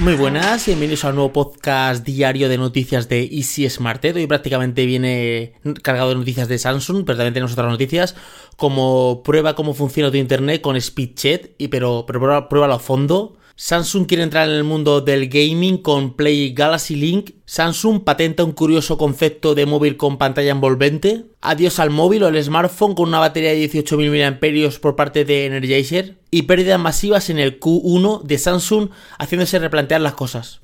Muy 0.00 0.14
buenas, 0.14 0.64
bienvenidos 0.64 1.04
a 1.04 1.10
un 1.10 1.16
nuevo 1.16 1.30
podcast 1.30 2.06
diario 2.06 2.48
de 2.48 2.56
noticias 2.56 3.06
de 3.10 3.22
Easy 3.22 3.68
Smart. 3.68 4.02
Hoy 4.02 4.26
prácticamente 4.26 4.86
viene 4.86 5.52
cargado 5.82 6.08
de 6.08 6.14
noticias 6.14 6.48
de 6.48 6.58
Samsung, 6.58 7.04
pero 7.04 7.18
también 7.18 7.34
tenemos 7.34 7.52
otras 7.52 7.68
noticias 7.68 8.16
como 8.56 9.22
prueba 9.22 9.54
cómo 9.54 9.74
funciona 9.74 10.10
tu 10.10 10.16
internet 10.16 10.62
con 10.62 10.80
SpeedChat, 10.80 11.48
y 11.58 11.68
pero, 11.68 12.04
pero 12.06 12.18
prueba, 12.18 12.48
pruébalo 12.48 12.72
a 12.72 12.78
fondo. 12.78 13.36
Samsung 13.62 14.06
quiere 14.06 14.22
entrar 14.22 14.48
en 14.48 14.54
el 14.54 14.64
mundo 14.64 15.02
del 15.02 15.28
gaming 15.28 15.76
con 15.76 16.14
Play 16.14 16.54
Galaxy 16.54 16.96
Link. 16.96 17.32
Samsung 17.44 18.04
patenta 18.04 18.42
un 18.42 18.52
curioso 18.52 18.96
concepto 18.96 19.54
de 19.54 19.66
móvil 19.66 19.98
con 19.98 20.16
pantalla 20.16 20.50
envolvente. 20.50 21.26
Adiós 21.42 21.78
al 21.78 21.90
móvil 21.90 22.22
o 22.22 22.28
el 22.28 22.42
smartphone 22.42 22.94
con 22.94 23.08
una 23.08 23.18
batería 23.18 23.50
de 23.50 23.70
18.000 23.70 24.70
mAh 24.72 24.80
por 24.80 24.96
parte 24.96 25.26
de 25.26 25.44
Energizer. 25.44 26.16
Y 26.30 26.44
pérdidas 26.44 26.80
masivas 26.80 27.28
en 27.28 27.38
el 27.38 27.60
Q1 27.60 28.22
de 28.22 28.38
Samsung 28.38 28.88
haciéndose 29.18 29.58
replantear 29.58 30.00
las 30.00 30.14
cosas. 30.14 30.62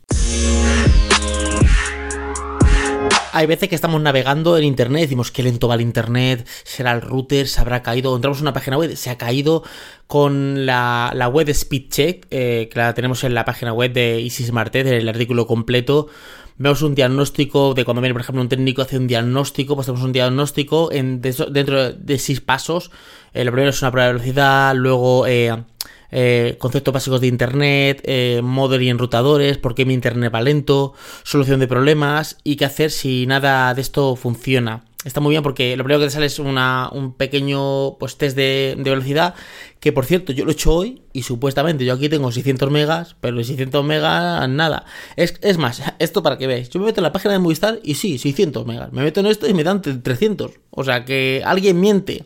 Hay 3.37 3.45
veces 3.45 3.69
que 3.69 3.75
estamos 3.75 4.01
navegando 4.01 4.57
en 4.57 4.65
internet, 4.65 5.03
decimos 5.03 5.31
que 5.31 5.43
lento 5.43 5.69
va 5.69 5.75
el 5.75 5.83
internet, 5.83 6.49
será 6.65 6.93
el 6.93 7.03
router, 7.03 7.47
se 7.47 7.61
habrá 7.61 7.83
caído, 7.83 8.17
entramos 8.17 8.39
en 8.39 8.45
una 8.45 8.55
página 8.55 8.79
web, 8.79 8.97
se 8.97 9.11
ha 9.11 9.19
caído 9.19 9.63
con 10.07 10.65
la, 10.65 11.31
web 11.31 11.53
SpeedCheck, 11.53 12.29
eh, 12.31 12.71
que 12.73 12.79
la 12.79 12.95
tenemos 12.95 13.25
en 13.25 13.35
la 13.35 13.45
página 13.45 13.75
web 13.75 13.93
de 13.93 14.23
Easy 14.23 14.47
Smart, 14.47 14.75
el 14.75 15.07
artículo 15.07 15.47
completo. 15.47 16.09
Vemos 16.57 16.81
un 16.81 16.95
diagnóstico 16.95 17.75
de 17.75 17.85
cuando 17.85 18.01
viene, 18.01 18.15
por 18.15 18.23
ejemplo, 18.23 18.41
un 18.41 18.49
técnico 18.49 18.81
hace 18.81 18.97
un 18.97 19.07
diagnóstico, 19.07 19.75
pues 19.75 19.87
tenemos 19.87 20.07
un 20.07 20.13
diagnóstico 20.13 20.91
en, 20.91 21.21
dentro 21.21 21.93
de 21.93 22.19
seis 22.19 22.41
pasos. 22.41 22.91
Eh, 23.35 23.45
lo 23.45 23.53
primero 23.53 23.69
es 23.69 23.83
una 23.83 23.91
prueba 23.91 24.07
de 24.07 24.13
velocidad, 24.15 24.75
luego 24.75 25.27
eh, 25.27 25.55
eh, 26.11 26.57
conceptos 26.59 26.95
básicos 26.95 27.21
de 27.21 27.27
Internet, 27.27 28.03
eh, 28.05 28.41
model 28.43 28.83
y 28.83 28.89
enrutadores, 28.89 29.59
por 29.59 29.75
qué 29.75 29.85
mi 29.85 29.95
Internet 29.95 30.33
va 30.35 30.41
lento, 30.41 30.95
solución 31.23 31.61
de 31.61 31.69
problemas 31.69 32.39
y 32.45 32.57
qué 32.57 32.65
hacer 32.65 32.91
si 32.91 33.27
nada 33.27 33.75
de 33.75 33.81
esto 33.81 34.17
funciona. 34.17 34.85
Está 35.07 35.21
muy 35.21 35.31
bien 35.31 35.45
porque 35.45 35.77
lo 35.77 35.85
primero 35.85 36.01
que 36.01 36.07
te 36.07 36.11
sale 36.11 36.27
es 36.27 36.41
una, 36.41 36.91
un 36.91 37.13
pequeño 37.13 37.97
pues, 37.97 38.19
test 38.19 38.37
de, 38.37 38.75
velocidad 38.77 39.37
que 39.79 39.93
por 39.93 40.05
cierto 40.05 40.33
yo 40.33 40.45
lo 40.45 40.51
he 40.51 40.55
hecho 40.55 40.75
hoy 40.75 41.01
y 41.13 41.23
supuestamente 41.23 41.85
yo 41.85 41.95
aquí 41.95 42.09
tengo 42.09 42.33
600 42.33 42.73
megas, 42.73 43.15
pero 43.21 43.37
600 43.37 43.85
megas 43.85 44.49
nada. 44.49 44.85
Es, 45.15 45.39
es 45.43 45.59
más, 45.59 45.81
esto 46.01 46.25
para 46.25 46.39
que 46.39 46.49
veáis, 46.49 46.71
yo 46.71 46.81
me 46.81 46.87
meto 46.87 46.99
en 46.99 47.05
la 47.05 47.13
página 47.13 47.35
de 47.35 47.39
Movistar 47.39 47.79
y 47.85 47.95
sí, 47.95 48.19
600 48.19 48.67
megas. 48.67 48.93
Me 48.93 49.03
meto 49.03 49.21
en 49.21 49.27
esto 49.27 49.49
y 49.49 49.55
me 49.55 49.63
dan 49.63 49.81
300. 49.81 50.51
O 50.71 50.83
sea 50.83 51.05
que 51.05 51.41
alguien 51.45 51.79
miente. 51.79 52.25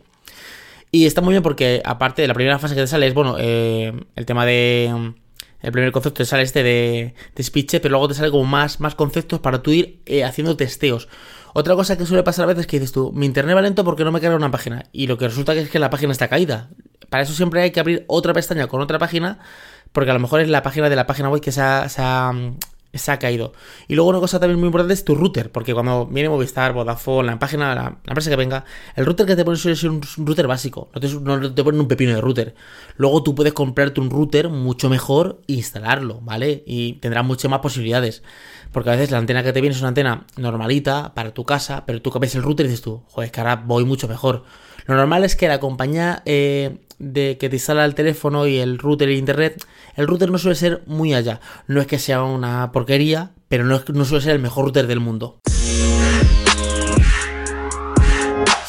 Y 0.91 1.07
está 1.07 1.21
muy 1.21 1.33
bien 1.33 1.43
porque, 1.43 1.83
aparte 1.85 2.23
de 2.23 2.29
la 2.29 2.35
primera 2.35 2.59
fase 2.59 2.75
que 2.75 2.81
te 2.81 2.87
sale, 2.87 3.07
es 3.07 3.15
bueno, 3.15 3.37
eh, 3.39 3.93
el 4.17 4.27
tema 4.27 4.45
de. 4.45 5.15
El 5.63 5.73
primer 5.73 5.93
concepto 5.93 6.19
te 6.19 6.25
sale 6.25 6.43
este 6.43 6.63
de, 6.63 7.15
de 7.35 7.43
speech, 7.43 7.73
pero 7.83 7.91
luego 7.91 8.09
te 8.09 8.15
sale 8.15 8.31
como 8.31 8.45
más, 8.45 8.81
más 8.81 8.95
conceptos 8.95 9.41
para 9.41 9.63
tú 9.63 9.73
ir 9.73 10.01
eh, 10.07 10.25
haciendo 10.25 10.57
testeos. 10.57 11.09
Otra 11.53 11.75
cosa 11.75 11.99
que 11.99 12.07
suele 12.07 12.23
pasar 12.23 12.45
a 12.45 12.47
veces 12.47 12.63
es 12.63 12.67
que 12.67 12.79
dices 12.79 12.93
tú, 12.93 13.13
mi 13.13 13.27
internet 13.27 13.55
va 13.55 13.61
lento 13.61 13.85
porque 13.85 14.03
no 14.03 14.11
me 14.11 14.21
carga 14.21 14.37
una 14.37 14.51
página. 14.51 14.85
Y 14.91 15.07
lo 15.07 15.19
que 15.19 15.29
resulta 15.29 15.53
es 15.53 15.69
que 15.69 15.79
la 15.79 15.91
página 15.91 16.13
está 16.13 16.29
caída. 16.29 16.71
Para 17.11 17.25
eso 17.25 17.35
siempre 17.35 17.61
hay 17.61 17.73
que 17.73 17.81
abrir 17.81 18.05
otra 18.07 18.33
pestaña 18.33 18.69
con 18.69 18.81
otra 18.81 18.99
página, 18.99 19.39
porque 19.93 20.11
a 20.11 20.15
lo 20.15 20.21
mejor 20.21 20.41
es 20.41 20.49
la 20.49 20.63
página 20.63 20.89
de 20.89 20.97
la 20.97 21.07
página 21.07 21.29
web 21.29 21.43
que 21.43 21.53
se 21.53 21.61
se 21.89 22.01
ha 22.01 22.33
caído. 23.19 23.53
Y 23.89 23.95
luego 23.95 24.11
una 24.11 24.21
cosa 24.21 24.41
también 24.41 24.59
muy 24.59 24.67
importante 24.67 24.95
es 24.95 25.05
tu 25.05 25.15
router, 25.15 25.51
porque 25.51 25.75
cuando 25.75 26.07
viene 26.07 26.29
Movistar, 26.29 26.73
Vodafone, 26.73 27.29
la 27.29 27.39
página, 27.39 27.75
la, 27.75 27.99
empresa 28.07 28.31
que 28.31 28.37
venga, 28.37 28.65
el 28.97 29.07
router 29.07 29.27
que 29.27 29.37
te 29.37 29.45
ponen 29.45 29.59
suele 29.59 29.77
ser 29.77 29.91
un, 29.91 30.01
router 30.19 30.47
básico, 30.47 30.91
no 30.95 31.01
te, 31.01 31.09
no 31.09 31.55
te, 31.55 31.65
ponen 31.65 31.81
un 31.81 31.89
pepino 31.89 32.15
de 32.15 32.21
router. 32.21 32.55
Luego 32.97 33.23
tú 33.23 33.35
puedes 33.35 33.53
comprarte 33.53 34.01
un 34.01 34.11
router 34.11 34.49
mucho 34.49 34.89
mejor 34.89 35.41
e 35.47 35.55
instalarlo, 35.55 36.21
¿vale? 36.23 36.63
Y 36.67 36.95
tendrás 36.95 37.25
muchas 37.25 37.51
más 37.51 37.61
posibilidades. 37.61 38.23
Porque 38.73 38.91
a 38.91 38.93
veces 38.93 39.11
la 39.11 39.19
antena 39.19 39.43
que 39.43 39.53
te 39.53 39.61
viene 39.61 39.75
es 39.75 39.81
una 39.81 39.89
antena 39.89 40.27
normalita 40.37 41.15
para 41.15 41.33
tu 41.33 41.45
casa, 41.45 41.85
pero 41.87 42.01
tú 42.03 42.13
ves 42.19 42.35
el 42.35 42.43
router 42.43 42.67
y 42.67 42.69
dices 42.69 42.83
tú, 42.83 43.03
joder, 43.09 43.27
es 43.27 43.33
que 43.33 43.41
ahora 43.41 43.57
voy 43.57 43.85
mucho 43.85 44.09
mejor. 44.09 44.45
Lo 44.87 44.97
normal 44.97 45.25
es 45.25 45.37
que 45.37 45.49
la 45.49 45.61
compañía 45.61 46.23
eh, 46.25 46.79
de 47.01 47.39
que 47.39 47.49
te 47.49 47.57
instala 47.57 47.85
el 47.85 47.97
teléfono 47.97 48.47
y 48.47 48.59
el 48.59 48.79
router 48.79 49.11
y 49.11 49.19
internet, 49.19 49.67
el 49.97 50.07
router 50.07 50.31
no 50.31 50.39
suele 50.39 50.55
ser 50.55 50.83
muy 50.87 51.15
allá. 51.15 51.41
No 51.67 51.81
es 51.81 51.89
que 51.89 51.99
sea 51.99 52.23
una 52.23 52.71
porquería, 52.71 53.33
pero 53.49 53.65
no, 53.65 53.83
no 53.93 54.05
suele 54.05 54.23
ser 54.23 54.37
el 54.37 54.43
mejor 54.43 54.67
router 54.67 54.87
del 54.87 55.01
mundo. 55.01 55.41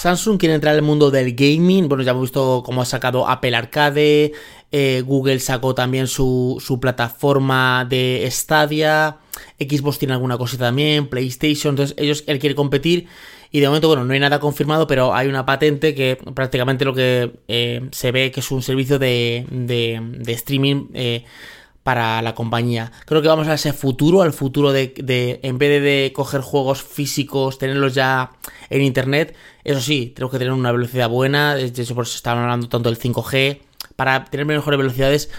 Samsung 0.02 0.40
quiere 0.40 0.56
entrar 0.56 0.74
al 0.74 0.82
mundo 0.82 1.12
del 1.12 1.36
gaming. 1.36 1.88
Bueno, 1.88 2.04
ya 2.04 2.10
hemos 2.10 2.24
visto 2.24 2.64
cómo 2.66 2.82
ha 2.82 2.86
sacado 2.86 3.30
Apple 3.30 3.56
Arcade. 3.56 4.32
Eh, 4.72 5.04
Google 5.06 5.40
sacó 5.40 5.76
también 5.76 6.08
su, 6.08 6.58
su, 6.60 6.80
plataforma 6.80 7.86
de 7.88 8.28
Stadia. 8.32 9.20
Xbox 9.60 10.00
tiene 10.00 10.14
alguna 10.14 10.38
cosita 10.38 10.66
también. 10.66 11.08
PlayStation. 11.08 11.74
Entonces, 11.74 11.96
ellos, 11.98 12.24
él 12.28 12.40
quiere 12.40 12.56
competir. 12.56 13.08
Y 13.52 13.60
de 13.60 13.68
momento, 13.68 13.88
bueno, 13.90 14.06
no 14.06 14.14
hay 14.14 14.20
nada 14.20 14.40
confirmado, 14.40 14.88
pero 14.88 15.14
hay 15.14 15.28
una 15.28 15.46
patente 15.46 15.94
que 15.94 16.18
prácticamente 16.34 16.86
lo 16.86 16.94
que 16.94 17.34
eh, 17.50 17.90
se 17.92 18.12
ve 18.12 18.32
que 18.32 18.40
es 18.40 18.50
un 18.50 18.64
servicio 18.64 18.98
de, 18.98 19.46
de, 19.50 20.32
streaming 20.32 20.88
eh, 20.94 21.26
para 21.84 22.22
la 22.22 22.34
compañía. 22.34 22.94
Creo 23.06 23.22
que 23.22 23.28
vamos 23.28 23.50
a 23.50 23.56
ese 23.56 23.74
futuro, 23.74 24.22
al 24.22 24.32
futuro 24.32 24.72
de, 24.72 24.94
de, 24.96 25.42
en 25.44 25.58
vez 25.58 25.84
de, 25.84 26.14
coger 26.16 26.40
juegos 26.40 26.82
físicos, 26.82 27.58
tenerlos 27.58 27.94
ya 27.94 28.32
en 28.70 28.84
internet. 28.84 29.36
Eso 29.66 29.82
sí, 29.82 30.14
tenemos 30.16 30.32
que 30.32 30.40
tener 30.40 30.54
una 30.54 30.72
velocidad 30.72 31.10
buena, 31.10 31.56
de 31.56 31.66
hecho 31.66 31.94
por 31.94 32.06
eso 32.06 32.16
estaban 32.16 32.44
hablando 32.44 32.70
tanto 32.70 32.90
del 32.90 32.98
5G, 32.98 33.60
para 33.98 34.26
tener 34.26 34.46
mejores 34.46 34.78
velocidades 34.78 35.30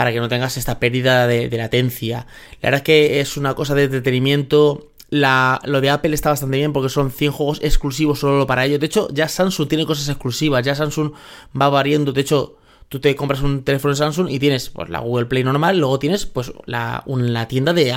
para 0.00 0.14
que 0.14 0.20
no 0.20 0.30
tengas 0.30 0.56
esta 0.56 0.80
pérdida 0.80 1.26
de, 1.26 1.54
latencia. 1.58 2.26
La 2.62 2.68
verdad 2.68 2.78
es 2.78 2.84
que 2.84 3.20
es 3.20 3.36
una 3.36 3.52
cosa 3.52 3.74
de 3.74 3.84
entretenimiento 3.84 4.92
lo 5.10 5.80
de 5.82 5.90
Apple 5.90 6.14
está 6.14 6.30
bastante 6.30 6.56
bien 6.56 6.72
porque 6.72 6.88
son 6.88 7.10
100 7.10 7.32
juegos 7.32 7.60
exclusivos 7.62 8.20
solo 8.20 8.46
para 8.46 8.64
ellos. 8.64 8.80
De 8.80 8.86
hecho, 8.86 9.08
ya 9.12 9.28
Samsung 9.28 9.68
tiene 9.68 9.84
cosas 9.84 10.08
exclusivas. 10.08 10.64
Ya 10.64 10.74
Samsung 10.74 11.12
va 11.60 11.68
variando. 11.68 12.14
De 12.14 12.22
hecho, 12.22 12.56
tú 12.88 12.98
te 12.98 13.14
compras 13.14 13.42
un 13.42 13.62
teléfono 13.62 13.94
Samsung 13.94 14.30
y 14.30 14.38
tienes 14.38 14.70
pues, 14.70 14.88
la 14.88 15.00
Google 15.00 15.26
Play 15.26 15.44
normal. 15.44 15.78
Luego 15.78 15.98
tienes 15.98 16.24
pues 16.24 16.50
la, 16.64 17.04
tienda 17.46 17.74
de, 17.74 17.92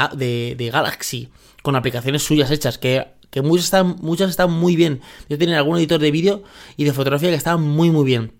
de, 0.57 0.69
Galaxy 0.73 1.29
con 1.61 1.77
aplicaciones 1.77 2.21
suyas 2.23 2.51
hechas 2.51 2.77
que, 2.77 3.07
que 3.29 3.41
muchas, 3.41 3.63
están, 3.63 3.95
muchas 4.01 4.29
están 4.29 4.51
muy 4.51 4.75
bien. 4.75 4.99
Yo 5.29 5.37
tienen 5.37 5.55
algún 5.55 5.77
editor 5.77 6.01
de 6.01 6.11
vídeo 6.11 6.43
y 6.75 6.83
de 6.83 6.91
fotografía 6.91 7.29
que 7.29 7.35
están 7.35 7.61
muy, 7.61 7.91
muy 7.91 8.03
bien. 8.03 8.33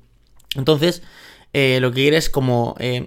Entonces, 0.54 1.02
eh, 1.54 1.78
lo 1.80 1.92
que 1.92 2.02
quieres 2.02 2.26
es 2.26 2.30
como 2.30 2.76
eh, 2.80 3.06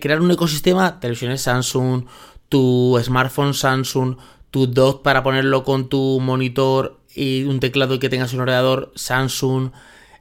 crear 0.00 0.20
un 0.20 0.30
ecosistema, 0.30 1.00
televisiones 1.00 1.42
Samsung, 1.42 2.06
tu 2.48 2.98
smartphone 3.02 3.54
Samsung, 3.54 4.16
tu 4.50 4.66
dock 4.66 5.02
para 5.02 5.22
ponerlo 5.22 5.64
con 5.64 5.88
tu 5.88 6.18
monitor 6.20 6.98
y 7.14 7.44
un 7.44 7.60
teclado 7.60 7.98
que 7.98 8.08
tengas 8.08 8.32
un 8.32 8.40
ordenador 8.40 8.92
Samsung. 8.94 9.70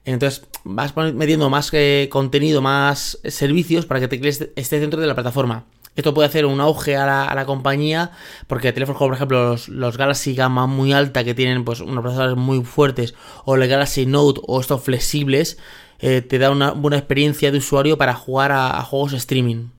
Entonces 0.05 0.45
vas 0.63 0.95
metiendo 1.13 1.49
más 1.49 1.69
eh, 1.73 2.07
contenido, 2.11 2.61
más 2.61 3.19
servicios 3.25 3.85
para 3.85 3.99
que 3.99 4.07
teclees 4.07 4.49
esté 4.55 4.79
dentro 4.79 4.99
de 4.99 5.07
la 5.07 5.15
plataforma. 5.15 5.65
Esto 5.99 6.13
puede 6.13 6.29
hacer 6.29 6.45
un 6.45 6.61
auge 6.61 6.95
a 6.95 7.35
la, 7.35 7.45
compañía 7.45 8.11
porque 8.47 8.71
teléfonos 8.71 8.97
como 8.97 9.09
por 9.09 9.15
ejemplo 9.15 9.57
los, 9.67 9.97
Galaxy 9.97 10.33
gama 10.33 10.65
muy 10.65 10.93
alta 10.93 11.25
que 11.25 11.33
tienen 11.33 11.65
pues 11.65 11.81
unos 11.81 12.01
procesadores 12.01 12.37
muy 12.37 12.63
fuertes 12.63 13.15
o 13.43 13.55
el 13.55 13.67
Galaxy 13.67 14.05
Note 14.05 14.39
o 14.47 14.61
estos 14.61 14.81
flexibles 14.81 15.57
eh, 15.99 16.21
te 16.21 16.39
da 16.39 16.51
una 16.51 16.71
buena 16.71 16.97
experiencia 16.97 17.51
de 17.51 17.57
usuario 17.57 17.97
para 17.97 18.13
jugar 18.13 18.53
a 18.53 18.81
juegos 18.83 19.11
streaming. 19.11 19.71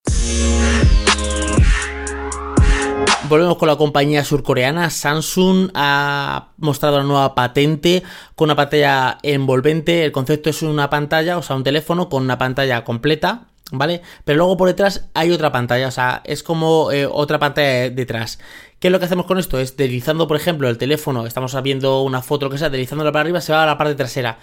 Volvemos 3.31 3.59
con 3.59 3.69
la 3.69 3.77
compañía 3.77 4.25
surcoreana. 4.25 4.91
Samsung 4.91 5.71
ha 5.75 6.49
mostrado 6.57 6.99
la 6.99 7.05
nueva 7.05 7.37
patente 7.37 8.03
con 8.35 8.47
una 8.47 8.57
pantalla 8.57 9.19
envolvente. 9.23 10.05
El 10.05 10.11
concepto 10.11 10.51
es 10.51 10.63
una 10.63 10.91
pantalla, 10.91 11.39
o 11.39 11.43
sea, 11.43 11.55
un 11.55 11.63
teléfono 11.63 12.09
con 12.09 12.25
una 12.25 12.39
pantalla 12.39 12.83
completa, 12.83 13.47
¿vale? 13.73 14.03
Pero 14.25 14.39
luego 14.39 14.57
por 14.57 14.69
detrás 14.69 15.09
hay 15.15 15.31
otra 15.31 15.53
pantalla, 15.53 15.89
o 15.89 15.91
sea, 15.91 16.23
es 16.25 16.43
como 16.43 16.93
eh, 16.93 17.07
otra 17.07 17.39
pantalla 17.39 17.91
detrás. 17.91 18.39
¿Qué 18.79 18.89
es 18.89 18.93
lo 18.93 18.99
que 18.99 19.05
hacemos 19.05 19.27
con 19.27 19.39
esto? 19.39 19.59
Es 19.59 19.77
deslizando, 19.77 20.27
por 20.27 20.37
ejemplo, 20.37 20.69
el 20.69 20.79
teléfono, 20.79 21.27
estamos 21.27 21.61
viendo 21.63 22.03
una 22.03 22.23
foto, 22.23 22.47
lo 22.47 22.51
que 22.51 22.59
sea, 22.59 22.71
deslizándola 22.71 23.13
para 23.13 23.23
arriba, 23.23 23.41
se 23.41 23.53
va 23.53 23.63
a 23.63 23.67
la 23.67 23.79
parte 23.79 23.95
trasera. 23.95 24.39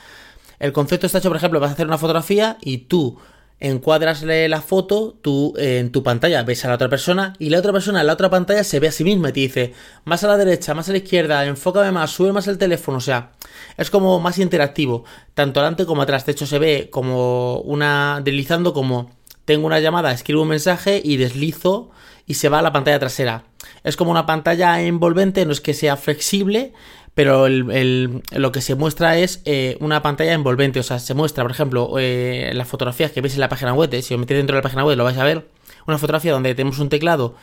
El 0.59 0.73
concepto 0.73 1.05
está 1.05 1.19
hecho, 1.19 1.29
por 1.29 1.37
ejemplo, 1.37 1.59
vas 1.59 1.71
a 1.71 1.73
hacer 1.73 1.87
una 1.87 1.97
fotografía 1.97 2.57
y 2.61 2.79
tú 2.79 3.19
encuadrasle 3.59 4.47
la 4.49 4.61
foto, 4.61 5.17
tú 5.21 5.53
en 5.57 5.91
tu 5.91 6.03
pantalla 6.03 6.43
ves 6.43 6.63
a 6.63 6.67
la 6.67 6.75
otra 6.75 6.89
persona 6.89 7.33
y 7.39 7.49
la 7.49 7.57
otra 7.57 7.73
persona 7.73 8.01
en 8.01 8.07
la 8.07 8.13
otra 8.13 8.29
pantalla 8.29 8.63
se 8.63 8.79
ve 8.79 8.87
a 8.87 8.91
sí 8.91 9.03
misma 9.03 9.29
y 9.29 9.33
te 9.33 9.39
dice 9.39 9.73
más 10.05 10.23
a 10.23 10.27
la 10.27 10.37
derecha, 10.37 10.75
más 10.75 10.89
a 10.89 10.91
la 10.91 10.99
izquierda, 10.99 11.43
enfócame 11.45 11.91
más, 11.91 12.11
sube 12.11 12.31
más 12.31 12.47
el 12.47 12.59
teléfono, 12.59 12.99
o 12.99 13.01
sea, 13.01 13.31
es 13.77 13.89
como 13.89 14.19
más 14.19 14.37
interactivo, 14.37 15.05
tanto 15.33 15.59
adelante 15.59 15.85
como 15.85 16.03
atrás. 16.03 16.25
De 16.25 16.33
hecho, 16.33 16.45
se 16.45 16.59
ve 16.59 16.89
como 16.91 17.59
una 17.61 18.21
deslizando 18.23 18.73
como 18.73 19.16
tengo 19.47 19.65
una 19.65 19.79
llamada, 19.79 20.11
escribo 20.11 20.41
un 20.41 20.49
mensaje 20.49 21.01
y 21.01 21.15
deslizo 21.15 21.89
y 22.25 22.33
se 22.33 22.49
va 22.49 22.59
a 22.59 22.61
la 22.61 22.73
pantalla 22.73 22.99
trasera. 22.99 23.45
Es 23.85 23.95
como 23.95 24.11
una 24.11 24.25
pantalla 24.25 24.81
envolvente, 24.81 25.45
no 25.45 25.53
es 25.53 25.61
que 25.61 25.73
sea 25.73 25.95
flexible, 25.95 26.73
pero 27.13 27.47
lo 27.47 28.51
que 28.51 28.59
se 28.59 28.75
muestra 28.75 29.17
es 29.17 29.41
eh, 29.45 29.77
una 29.79 30.01
pantalla 30.01 30.33
envolvente. 30.33 30.81
O 30.81 30.83
sea, 30.83 30.99
se 30.99 31.13
muestra, 31.13 31.45
por 31.45 31.51
ejemplo, 31.51 31.93
eh, 31.97 32.51
las 32.55 32.67
fotografías 32.67 33.13
que 33.13 33.21
veis 33.21 33.35
en 33.35 33.39
la 33.39 33.47
página 33.47 33.73
web. 33.73 33.91
Eh, 33.93 34.01
si 34.01 34.13
os 34.13 34.19
metéis 34.19 34.39
dentro 34.39 34.53
de 34.53 34.59
la 34.59 34.63
página 34.63 34.83
web 34.83 34.97
lo 34.97 35.05
vais 35.05 35.17
a 35.17 35.23
ver. 35.23 35.47
Una 35.87 35.97
fotografía 35.97 36.33
donde 36.33 36.53
tenemos 36.53 36.79
un 36.79 36.89
teclado 36.89 37.35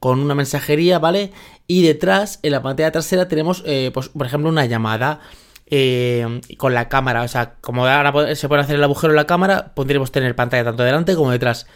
con 0.00 0.18
una 0.18 0.34
mensajería, 0.34 0.98
¿vale? 0.98 1.30
Y 1.68 1.82
detrás, 1.82 2.40
en 2.42 2.50
la 2.50 2.62
pantalla 2.62 2.90
trasera, 2.90 3.28
tenemos, 3.28 3.62
pues, 3.94 4.08
por 4.08 4.26
ejemplo, 4.26 4.50
una 4.50 4.66
llamada. 4.66 5.20
Eh, 5.74 6.42
con 6.58 6.74
la 6.74 6.90
cámara, 6.90 7.22
o 7.22 7.28
sea, 7.28 7.54
como 7.62 7.86
ahora 7.86 8.36
se 8.36 8.46
puede 8.46 8.60
hacer 8.60 8.76
el 8.76 8.84
agujero 8.84 9.14
en 9.14 9.16
la 9.16 9.26
cámara, 9.26 9.72
podríamos 9.74 10.12
tener 10.12 10.36
pantalla 10.36 10.64
tanto 10.64 10.82
delante 10.82 11.14
como 11.14 11.30
detrás. 11.30 11.66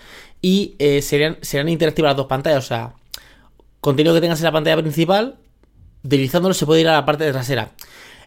Y 0.43 0.77
eh, 0.79 1.01
serían, 1.01 1.39
serán 1.41 1.71
interactivas 1.71 2.11
las 2.11 2.17
dos 2.19 2.27
pantallas, 2.27 2.63
o 2.63 2.69
sea, 2.69 2.93
contenido 3.81 4.15
que 4.15 4.21
tengas 4.21 4.39
en 4.41 4.45
la 4.45 4.53
pantalla 4.53 4.77
principal, 4.83 5.37
utilizándolo 6.05 6.53
se 6.53 6.67
puede 6.67 6.83
ir 6.83 6.89
a 6.89 6.93
la 6.93 7.07
parte 7.07 7.33
trasera. 7.33 7.71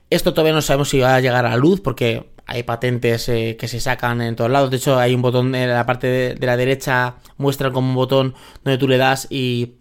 Esto 0.10 0.34
todavía 0.34 0.54
no 0.54 0.64
sabemos 0.64 0.90
si 0.90 0.98
va 0.98 1.14
a 1.14 1.22
llegar 1.22 1.46
a 1.46 1.50
la 1.50 1.58
luz 1.58 1.82
porque 1.82 2.32
hay 2.48 2.64
patentes 2.64 3.30
eh, 3.30 3.56
que 3.60 3.68
se 3.68 3.80
sacan 3.80 4.22
en 4.22 4.36
todos 4.36 4.50
lados. 4.50 4.72
De 4.72 4.78
hecho, 4.78 4.98
hay 4.98 5.14
un 5.14 5.22
botón 5.22 5.54
en 5.54 5.70
la 5.70 5.86
parte 5.86 6.08
de, 6.08 6.48
la 6.48 6.58
derecha, 6.58 7.18
muestra 7.38 7.72
como 7.72 7.90
un 7.90 7.96
botón 7.96 8.34
donde 8.64 8.80
tú 8.80 8.88
le 8.88 8.98
das 8.98 9.28
y, 9.30 9.76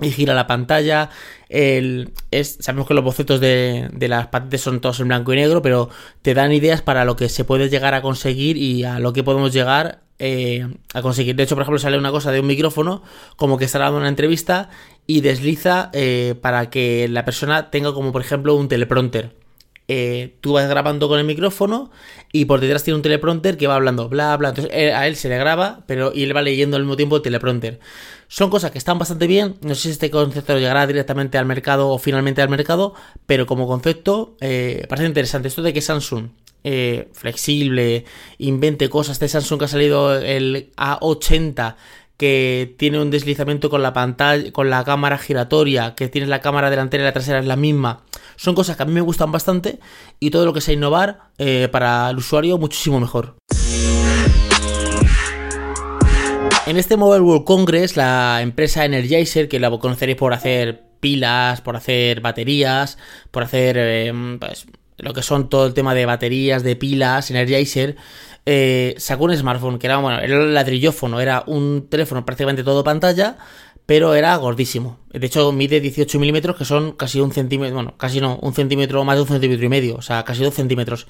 gira 0.00 0.34
la 0.34 0.46
pantalla. 0.46 1.10
El, 1.48 2.12
es, 2.30 2.58
sabemos 2.60 2.86
que 2.86 2.94
los 2.94 3.04
bocetos 3.04 3.40
de, 3.40 3.90
las 4.00 4.28
patentes 4.28 4.60
son 4.60 4.80
todos 4.80 5.00
en 5.00 5.08
blanco 5.08 5.32
y 5.32 5.36
negro, 5.36 5.62
pero 5.62 5.90
te 6.22 6.34
dan 6.34 6.52
ideas 6.52 6.82
para 6.82 7.04
lo 7.04 7.16
que 7.16 7.28
se 7.28 7.44
puede 7.44 7.68
llegar 7.68 7.94
a 7.94 8.02
conseguir 8.02 8.56
y 8.56 8.84
a 8.84 8.98
lo 8.98 9.12
que 9.12 9.24
podemos 9.24 9.52
llegar 9.52 10.00
eh, 10.18 10.66
a 10.94 11.02
conseguir. 11.02 11.36
De 11.36 11.42
hecho, 11.42 11.54
por 11.54 11.62
ejemplo, 11.62 11.78
sale 11.78 11.98
una 11.98 12.10
cosa 12.10 12.32
de 12.32 12.40
un 12.40 12.46
micrófono, 12.46 13.02
como 13.36 13.58
que 13.58 13.64
está 13.64 13.78
dando 13.78 13.98
una 13.98 14.08
entrevista 14.08 14.70
y 15.06 15.20
desliza 15.20 15.90
eh, 15.92 16.34
para 16.40 16.70
que 16.70 17.08
la 17.08 17.24
persona 17.24 17.70
tenga 17.70 17.92
como, 17.94 18.12
por 18.12 18.20
ejemplo, 18.20 18.54
un 18.54 18.68
teleprompter. 18.68 19.37
Eh, 19.90 20.36
tú 20.42 20.52
vas 20.52 20.68
grabando 20.68 21.08
con 21.08 21.18
el 21.18 21.24
micrófono 21.24 21.90
y 22.30 22.44
por 22.44 22.60
detrás 22.60 22.84
tiene 22.84 22.96
un 22.96 23.02
teleprompter 23.02 23.56
que 23.56 23.66
va 23.66 23.74
hablando 23.74 24.10
bla 24.10 24.36
bla. 24.36 24.50
Entonces 24.50 24.70
eh, 24.74 24.92
a 24.92 25.06
él 25.06 25.16
se 25.16 25.30
le 25.30 25.38
graba, 25.38 25.84
pero 25.86 26.12
y 26.14 26.24
él 26.24 26.36
va 26.36 26.42
leyendo 26.42 26.76
al 26.76 26.82
mismo 26.82 26.96
tiempo 26.96 27.16
el 27.16 27.22
teleprompter. 27.22 27.80
Son 28.28 28.50
cosas 28.50 28.70
que 28.70 28.76
están 28.76 28.98
bastante 28.98 29.26
bien. 29.26 29.56
No 29.62 29.74
sé 29.74 29.82
si 29.82 29.90
este 29.90 30.10
concepto 30.10 30.58
llegará 30.58 30.86
directamente 30.86 31.38
al 31.38 31.46
mercado 31.46 31.88
o 31.88 31.98
finalmente 31.98 32.42
al 32.42 32.50
mercado, 32.50 32.94
pero 33.24 33.46
como 33.46 33.66
concepto 33.66 34.36
eh, 34.40 34.84
parece 34.90 35.08
interesante. 35.08 35.48
Esto 35.48 35.62
de 35.62 35.72
que 35.72 35.80
Samsung 35.80 36.28
flexible, 37.12 38.04
invente 38.36 38.90
cosas. 38.90 39.12
Este 39.12 39.28
Samsung 39.28 39.58
que 39.58 39.64
ha 39.64 39.68
salido 39.68 40.18
el 40.18 40.70
A80 40.76 41.76
que 42.18 42.74
tiene 42.76 43.00
un 43.00 43.10
deslizamiento 43.10 43.70
con 43.70 43.80
la 43.80 43.92
pantalla, 43.92 44.50
con 44.50 44.68
la 44.68 44.84
cámara 44.84 45.16
giratoria, 45.18 45.94
que 45.94 46.08
tiene 46.08 46.26
la 46.26 46.40
cámara 46.40 46.68
delantera 46.68 47.04
y 47.04 47.06
la 47.06 47.12
trasera 47.12 47.38
es 47.38 47.46
la 47.46 47.56
misma. 47.56 48.02
Son 48.38 48.54
cosas 48.54 48.76
que 48.76 48.84
a 48.84 48.86
mí 48.86 48.92
me 48.92 49.00
gustan 49.00 49.32
bastante 49.32 49.80
y 50.20 50.30
todo 50.30 50.46
lo 50.46 50.52
que 50.52 50.60
sea 50.60 50.72
innovar 50.72 51.32
eh, 51.38 51.68
para 51.72 52.08
el 52.08 52.18
usuario 52.18 52.56
muchísimo 52.56 53.00
mejor. 53.00 53.34
En 56.64 56.76
este 56.76 56.96
Mobile 56.96 57.22
World 57.22 57.44
Congress, 57.44 57.96
la 57.96 58.40
empresa 58.40 58.84
Energizer, 58.84 59.48
que 59.48 59.58
la 59.58 59.76
conoceréis 59.76 60.16
por 60.16 60.34
hacer 60.34 60.84
pilas, 61.00 61.60
por 61.62 61.74
hacer 61.74 62.20
baterías, 62.20 62.96
por 63.32 63.42
hacer 63.42 63.76
eh, 63.76 64.12
pues, 64.38 64.66
lo 64.98 65.12
que 65.12 65.22
son 65.22 65.48
todo 65.48 65.66
el 65.66 65.74
tema 65.74 65.94
de 65.94 66.06
baterías, 66.06 66.62
de 66.62 66.76
pilas, 66.76 67.32
Energizer, 67.32 67.96
eh, 68.50 68.94
sacó 68.98 69.24
un 69.24 69.36
smartphone 69.36 69.78
que 69.78 69.88
era, 69.88 69.98
bueno, 69.98 70.20
era 70.20 70.36
el 70.36 70.54
ladrillófono, 70.54 71.20
era 71.20 71.42
un 71.46 71.88
teléfono 71.90 72.24
prácticamente 72.24 72.62
todo 72.62 72.84
pantalla, 72.84 73.36
pero 73.88 74.14
era 74.14 74.36
gordísimo. 74.36 74.98
De 75.10 75.26
hecho, 75.26 75.50
mide 75.50 75.80
18 75.80 76.18
milímetros, 76.18 76.56
que 76.56 76.66
son 76.66 76.92
casi 76.92 77.20
un 77.20 77.32
centímetro, 77.32 77.74
bueno, 77.74 77.94
casi 77.96 78.20
no, 78.20 78.38
un 78.42 78.52
centímetro, 78.52 79.02
más 79.02 79.16
de 79.16 79.22
un 79.22 79.28
centímetro 79.28 79.64
y 79.64 79.70
medio, 79.70 79.96
o 79.96 80.02
sea, 80.02 80.26
casi 80.26 80.44
dos 80.44 80.52
centímetros. 80.52 81.06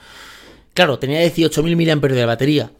Claro, 0.74 1.00
tenía 1.00 1.20
18.000 1.26 1.74
miliamperios 1.74 2.16
de 2.16 2.24
batería. 2.24 2.70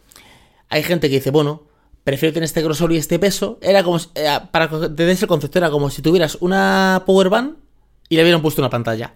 Hay 0.69 0.83
gente 0.83 1.09
que 1.09 1.15
dice, 1.15 1.31
bueno, 1.31 1.63
prefiero 2.05 2.31
tener 2.31 2.45
este 2.45 2.61
grosor 2.61 2.93
y 2.93 2.95
este 2.95 3.19
peso. 3.19 3.59
Era 3.61 3.83
como, 3.83 3.97
eh, 4.15 4.39
para 4.51 4.69
que 4.69 4.87
te 4.87 5.05
des 5.05 5.21
el 5.21 5.27
concepto, 5.27 5.57
era 5.57 5.69
como 5.69 5.89
si 5.89 6.01
tuvieras 6.01 6.37
una 6.39 7.03
power 7.05 7.27
band 7.27 7.57
y 8.07 8.15
le 8.15 8.21
hubieran 8.21 8.41
puesto 8.41 8.61
una 8.61 8.69
pantalla. 8.69 9.15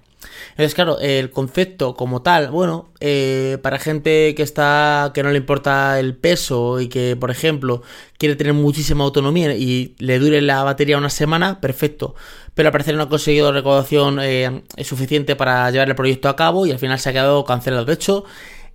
Entonces, 0.54 0.76
claro, 0.76 1.00
el 1.00 1.32
concepto 1.32 1.96
como 1.96 2.22
tal, 2.22 2.52
bueno, 2.52 2.92
eh, 3.00 3.58
para 3.64 3.80
gente 3.80 4.36
que 4.36 4.44
está, 4.44 5.12
que 5.14 5.24
no 5.24 5.32
le 5.32 5.38
importa 5.38 6.00
el 6.00 6.16
peso 6.16 6.80
y 6.80 6.90
que, 6.90 7.16
por 7.16 7.32
ejemplo, 7.32 7.82
quiere 8.20 8.36
tener 8.36 8.54
muchísima 8.54 9.04
autonomía 9.04 9.56
y 9.56 9.96
le 9.98 10.20
dure 10.20 10.42
la 10.42 10.64
batería 10.64 10.98
una 10.98 11.10
semana, 11.10 11.60
perfecto. 11.60 12.14
Pero 12.54 12.68
al 12.68 12.72
parecer 12.72 12.96
no 12.96 13.04
ha 13.04 13.10
conseguido 13.10 13.52
recaudación 13.52 14.20
eh, 14.22 14.64
suficiente 14.84 15.36
para 15.36 15.72
llevar 15.72 15.90
el 15.90 15.96
proyecto 15.96 16.30
a 16.30 16.36
cabo 16.36 16.68
y 16.68 16.72
al 16.72 16.78
final 16.78 17.00
se 17.00 17.10
ha 17.10 17.14
quedado 17.14 17.44
cancelado. 17.46 17.86
De 17.86 17.94
hecho, 17.94 18.24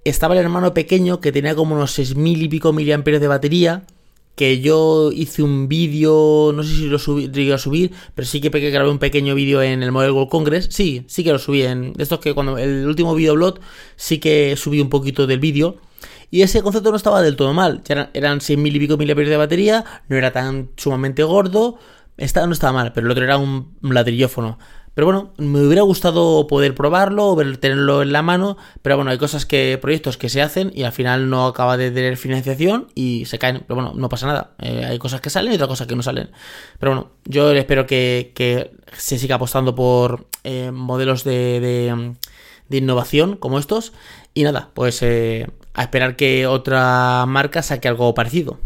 estaba 0.05 0.35
el 0.35 0.41
hermano 0.41 0.75
pequeño 0.75 1.21
que 1.21 1.31
tenía 1.31 1.55
como 1.55 1.77
unos 1.77 1.97
6.000 1.97 2.43
y 2.43 2.49
pico 2.49 2.73
miliamperios 2.73 3.21
de 3.21 3.29
batería 3.29 3.85
que 4.39 4.61
yo 4.61 5.11
hice 5.13 5.43
un 5.43 5.67
vídeo, 5.67 6.53
no 6.55 6.63
sé 6.63 6.71
si 6.71 6.87
lo 6.87 7.01
subí, 7.01 7.51
a 7.51 7.59
subir, 7.59 7.91
pero 8.15 8.25
sí 8.25 8.41
que 8.41 8.51
grabé 8.71 8.89
un 8.89 9.01
pequeño 9.01 9.35
vídeo 9.35 9.61
en 9.63 9.83
el 9.83 9.91
Mobile 9.91 10.13
World 10.13 10.31
Congress. 10.31 10.69
Sí, 10.71 11.03
sí 11.09 11.25
que 11.25 11.33
lo 11.33 11.41
subí 11.41 11.63
en 11.63 11.93
estos 11.99 12.21
que 12.21 12.35
cuando 12.35 12.57
el 12.57 12.87
último 12.87 13.17
videoblog 13.17 13.59
sí 13.97 14.19
que 14.19 14.55
subí 14.57 14.81
un 14.81 14.91
poquito 14.91 15.27
del 15.27 15.41
vídeo. 15.41 15.79
Y 16.31 16.43
ese 16.43 16.63
concepto 16.63 16.93
no 16.93 16.97
estaba 16.97 17.21
del 17.21 17.35
todo 17.35 17.53
mal. 17.53 17.83
Eran, 17.89 18.11
eran 18.15 18.39
6.000 18.39 18.77
y 18.77 18.79
pico 18.79 18.97
miliamperes 18.97 19.31
de 19.31 19.37
batería, 19.37 19.85
no 20.09 20.17
era 20.17 20.31
tan 20.31 20.71
sumamente 20.77 21.25
gordo, 21.25 21.77
estaba, 22.17 22.47
no 22.47 22.53
estaba 22.53 22.73
mal, 22.73 22.93
pero 22.93 23.07
el 23.07 23.11
otro 23.11 23.25
era 23.25 23.39
un 23.39 23.77
ladrillófono. 23.83 24.59
Pero 24.99 25.07
bueno, 25.07 25.31
me 25.37 25.65
hubiera 25.65 25.83
gustado 25.83 26.49
poder 26.49 26.75
probarlo, 26.75 27.37
ver, 27.37 27.59
tenerlo 27.59 28.03
en 28.03 28.11
la 28.11 28.21
mano, 28.21 28.57
pero 28.83 28.97
bueno, 28.97 29.13
hay 29.13 29.19
cosas 29.19 29.47
que, 29.47 29.79
proyectos 29.81 30.17
que 30.17 30.29
se 30.29 30.43
hacen 30.43 30.73
y 30.75 30.83
al 30.83 30.91
final 30.91 31.31
no 31.31 31.47
acaba 31.47 31.77
de 31.77 31.93
tener 31.93 32.17
financiación 32.17 32.89
y 32.97 33.25
se 33.27 33.39
caen. 33.39 33.63
Pero 33.65 33.77
bueno, 33.77 33.93
no 33.95 34.09
pasa 34.09 34.27
nada. 34.27 34.57
Eh, 34.59 34.85
hay 34.85 34.99
cosas 34.99 35.21
que 35.21 35.31
salen 35.31 35.53
y 35.53 35.55
otras 35.55 35.69
cosas 35.69 35.87
que 35.87 35.95
no 35.95 36.03
salen. 36.03 36.33
Pero 36.81 36.91
bueno, 36.91 37.11
yo 37.27 37.53
espero 37.53 37.87
que, 37.87 38.73
se 38.93 39.21
siga 39.21 39.37
apostando 39.37 39.77
por 39.77 40.27
eh, 40.43 40.73
modelos 40.73 41.23
de, 41.23 42.17
innovación 42.69 43.37
como 43.37 43.61
estos. 43.61 43.93
Y 44.35 44.43
nada, 44.43 44.71
pues 44.75 45.01
eh, 45.03 45.47
a 45.75 45.83
esperar 45.83 46.17
que 46.17 46.49
otra 46.49 47.25
marca 47.29 47.63
saque 47.63 47.87
algo 47.87 48.13
parecido. 48.15 48.59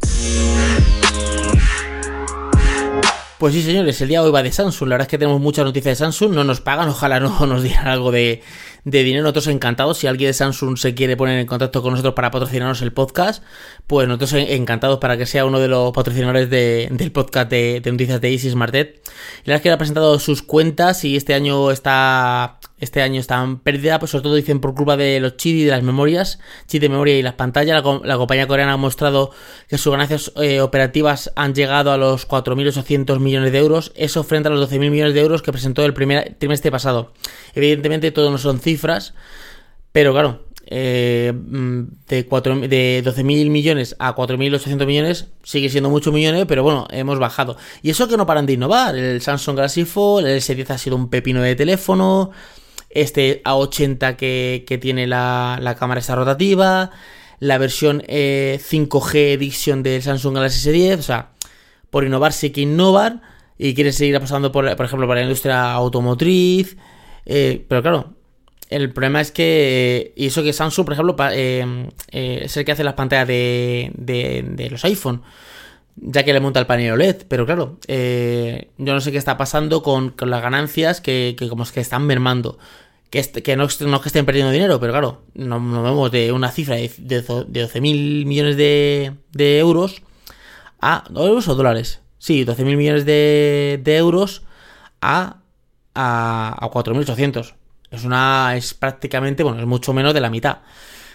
Pues 3.43 3.55
sí, 3.55 3.62
señores, 3.62 4.00
el 4.00 4.06
día 4.06 4.21
de 4.21 4.27
hoy 4.27 4.31
va 4.31 4.41
de 4.44 4.53
Samsung. 4.53 4.89
La 4.89 4.94
verdad 4.94 5.06
es 5.06 5.11
que 5.11 5.19
tenemos 5.19 5.41
muchas 5.41 5.65
noticias 5.65 5.99
de 5.99 6.05
Samsung. 6.05 6.33
No 6.33 6.44
nos 6.44 6.61
pagan, 6.61 6.89
ojalá 6.89 7.19
no 7.19 7.44
nos 7.47 7.65
dieran 7.65 7.89
algo 7.89 8.12
de, 8.12 8.41
de 8.85 9.03
dinero. 9.03 9.25
Nosotros 9.25 9.49
encantados. 9.49 9.99
Si 9.99 10.06
alguien 10.06 10.29
de 10.29 10.33
Samsung 10.33 10.79
se 10.79 10.94
quiere 10.94 11.17
poner 11.17 11.41
en 11.41 11.47
contacto 11.49 11.83
con 11.83 11.91
nosotros 11.91 12.15
para 12.15 12.31
patrocinarnos 12.31 12.83
el 12.83 12.93
podcast, 12.93 13.43
pues 13.89 14.06
nosotros 14.06 14.35
encantados 14.35 15.00
para 15.00 15.17
que 15.17 15.27
sea 15.27 15.44
uno 15.44 15.59
de 15.59 15.67
los 15.67 15.91
patrocinadores 15.91 16.50
del 16.50 17.11
podcast 17.11 17.50
de, 17.50 17.82
noticias 17.84 18.20
de 18.20 18.31
Easy 18.31 18.49
Smartet. 18.49 19.03
La 19.39 19.55
verdad 19.55 19.56
es 19.56 19.63
que 19.63 19.70
ha 19.72 19.77
presentado 19.77 20.20
sus 20.20 20.43
cuentas 20.43 21.05
y 21.05 21.17
este 21.17 21.34
año 21.34 21.72
está 21.72 22.61
este 22.82 23.01
año 23.01 23.20
están 23.20 23.60
pérdidas, 23.60 24.01
pues 24.01 24.10
sobre 24.10 24.24
todo 24.24 24.34
dicen 24.34 24.58
por 24.58 24.74
culpa 24.74 24.96
de 24.96 25.20
los 25.20 25.36
chips 25.36 25.60
y 25.60 25.65
de 25.65 25.70
las 25.70 25.84
memorias, 25.84 26.41
chip 26.67 26.81
de 26.81 26.89
memoria 26.89 27.17
y 27.17 27.22
las 27.22 27.34
pantallas. 27.34 27.81
La, 28.03 28.17
compañía 28.17 28.48
coreana 28.48 28.72
ha 28.72 28.77
mostrado 28.77 29.31
que 29.69 29.79
sus 29.79 29.93
ganancias 29.93 30.32
eh, 30.34 30.60
operativas 30.60 31.31
han 31.36 31.55
llegado 31.55 31.93
a 31.93 31.96
los 31.96 32.27
4.800 32.27 33.20
millones 33.20 33.53
de 33.53 33.58
euros, 33.58 33.93
eso 33.94 34.24
frente 34.24 34.48
a 34.48 34.51
los 34.53 34.69
12.000 34.69 34.91
millones 34.91 35.15
de 35.15 35.20
euros 35.20 35.43
que 35.43 35.53
presentó 35.53 35.84
el 35.84 35.94
primer 35.94 36.34
trimestre 36.41 36.72
pasado. 36.72 37.12
Evidentemente 37.55 38.10
todo 38.10 38.32
no 38.32 38.39
son 38.39 38.58
cifras, 38.58 39.15
pero 39.93 40.10
claro, 40.10 40.46
eh, 40.67 41.32
mm, 41.32 41.82
de, 42.08 42.27
4, 42.27 42.60
de 42.62 43.03
12.000 43.05 43.48
millones 43.48 43.94
a 44.01 44.17
4.800 44.17 44.86
millones 44.86 45.29
sigue 45.44 45.69
siendo 45.69 45.89
mucho 45.89 46.10
millones, 46.10 46.46
pero 46.48 46.65
bueno, 46.65 46.89
hemos 46.91 47.20
bajado. 47.20 47.56
Y 47.81 47.91
eso 47.91 48.08
que 48.08 48.17
no 48.17 48.27
paran 48.27 48.46
de 48.46 48.55
innovar. 48.55 48.96
El 48.96 49.22
Samsung 49.22 49.56
Galaxy 49.56 49.84
Fold, 49.84 50.27
el 50.27 50.41
S10 50.41 50.70
ha 50.70 50.79
sido 50.79 50.96
un 50.96 51.10
pepino 51.10 51.43
de 51.43 51.55
teléfono 51.55 52.32
este 52.94 53.43
A80 53.44 54.17
que, 54.17 54.79
tiene 54.81 55.06
la, 55.06 55.77
cámara 55.79 56.01
esta 56.01 56.15
rotativa, 56.15 56.91
la 57.39 57.58
versión 57.58 58.03
5G 58.03 59.15
eh, 59.15 59.32
Edition 59.32 59.82
del 59.82 60.03
Samsung 60.03 60.37
Galaxy 60.37 60.70
S10, 60.70 60.99
o 60.99 61.03
sea, 61.03 61.31
por 61.91 62.05
innovar 62.05 62.32
sí 62.32 62.51
que 62.51 62.63
innovar 62.63 63.20
y 63.58 63.75
quiere 63.75 63.93
seguir 63.93 64.17
apostando 64.17 64.53
por, 64.53 64.75
por 64.77 64.87
ejemplo, 64.87 65.06
para 65.06 65.20
la 65.20 65.27
industria 65.27 65.72
automotriz, 65.72 66.77
eh, 67.27 67.65
pero 67.69 67.82
claro, 67.82 68.15
el 68.72 68.93
problema 68.93 69.20
es 69.20 69.31
que, 69.31 70.13
y 70.17 70.27
eso 70.27 70.43
que 70.43 70.53
Samsung, 70.53 70.87
por 70.87 70.94
ejemplo, 70.94 71.17
eh, 71.31 71.89
es 72.11 72.56
el 72.56 72.65
que 72.65 72.72
hace 72.72 72.84
las 72.84 72.94
pantallas 72.94 73.29
de, 73.29 74.69
los 74.70 74.84
iPhone 74.84 75.22
ya 75.96 76.25
que 76.25 76.32
le 76.32 76.41
monta 76.41 76.61
el 76.61 76.67
panel 76.67 76.93
OLED, 76.93 77.27
pero 77.29 77.46
claro, 77.46 77.79
yo 77.89 78.94
no 78.94 79.01
sé 79.01 79.13
qué 79.13 79.19
está 79.19 79.37
pasando 79.37 79.82
con, 79.82 80.15
las 80.19 80.43
ganancias 80.43 81.01
que, 81.01 81.34
que, 81.39 81.49
como 81.49 81.63
es 81.63 81.72
que 81.72 81.81
están 81.81 82.06
mermando 82.06 82.58
que, 83.13 83.56
no, 83.56 83.65
es 83.65 83.77
que 83.77 84.08
estén 84.08 84.25
perdiendo 84.25 84.51
dinero, 84.51 84.81
pero 84.81 84.94
claro, 84.94 85.22
nos, 85.34 85.61
vemos 85.61 86.11
de 86.11 86.32
una 86.32 86.51
cifra 86.51 86.77
de, 86.77 86.91
de, 86.96 87.22
12.000 87.22 88.25
millones 88.25 88.56
de, 88.56 89.58
euros 89.58 90.03
a... 90.81 91.05
¿Euros 91.15 91.46
o 91.49 91.55
dólares? 91.55 92.01
Sí, 92.17 92.46
12.000 92.46 92.77
millones 92.77 93.05
de, 93.05 93.82
euros 93.84 94.44
a, 95.03 95.41
a, 95.94 96.56
a 96.58 96.70
4.800. 96.70 97.53
Es 97.91 98.05
una... 98.05 98.56
es 98.56 98.72
prácticamente, 98.72 99.43
bueno, 99.43 99.61
es 99.61 99.67
mucho 99.67 99.93
menos 99.93 100.15
de 100.15 100.20
la 100.20 100.31
mitad. 100.31 100.61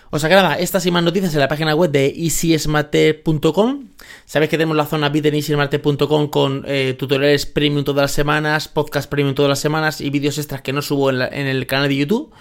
O 0.09 0.19
sea 0.19 0.29
que 0.29 0.35
nada, 0.35 0.55
estas 0.55 0.85
y 0.85 0.91
más 0.91 1.03
noticias 1.03 1.33
en 1.33 1.39
la 1.39 1.47
página 1.47 1.75
web 1.75 1.91
de 1.91 2.07
easysmarte.com. 2.07 3.87
Sabéis 4.25 4.49
que 4.49 4.57
tenemos 4.57 4.77
la 4.77 4.85
zona 4.85 5.09
VIP 5.09 5.25
en 5.25 6.27
con 6.29 6.63
eh, 6.65 6.95
tutoriales 6.97 7.45
premium 7.45 7.83
todas 7.83 8.03
las 8.03 8.11
semanas, 8.11 8.67
podcast 8.67 9.09
premium 9.09 9.35
todas 9.35 9.49
las 9.49 9.59
semanas 9.59 9.99
y 10.01 10.09
vídeos 10.09 10.37
extras 10.37 10.61
que 10.61 10.73
no 10.73 10.81
subo 10.81 11.09
en, 11.09 11.21
el 11.21 11.67
canal 11.67 11.89
de 11.89 11.97
YouTube. 11.97 12.31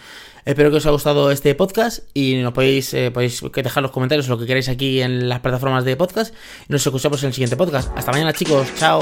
Espero 0.45 0.71
que 0.71 0.77
os 0.77 0.87
haya 0.87 0.93
gustado 0.93 1.33
este 1.33 1.57
podcast 1.57 2.05
y 2.15 2.37
nos 2.37 2.53
podéis, 2.53 2.95
eh, 2.95 3.11
podéis 3.11 3.43
dejar 3.53 3.83
los 3.83 3.91
comentarios 3.91 4.29
lo 4.29 4.39
que 4.39 4.47
queráis 4.47 4.69
aquí 4.69 5.01
en 5.03 5.29
las 5.29 5.41
plataformas 5.41 5.85
de 5.85 5.97
podcast. 5.97 6.35
Nos 6.69 6.87
escuchamos 6.87 7.21
en 7.25 7.29
el 7.29 7.35
siguiente 7.35 7.57
podcast. 7.57 7.91
Hasta 7.97 8.13
mañana 8.13 8.33
chicos, 8.33 8.69
chao. 8.79 9.01